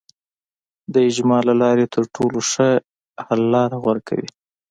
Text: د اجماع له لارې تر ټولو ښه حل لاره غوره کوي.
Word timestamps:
د 0.93 0.95
اجماع 1.09 1.41
له 1.49 1.53
لارې 1.61 1.85
تر 1.93 2.03
ټولو 2.15 2.39
ښه 2.51 2.69
حل 3.25 3.41
لاره 3.53 3.77
غوره 3.83 4.01
کوي. 4.09 4.27